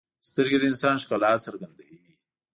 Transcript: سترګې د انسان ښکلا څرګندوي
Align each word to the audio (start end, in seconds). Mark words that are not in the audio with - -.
سترګې 0.27 0.57
د 0.59 0.63
انسان 0.71 0.95
ښکلا 1.03 1.31
څرګندوي 1.45 1.99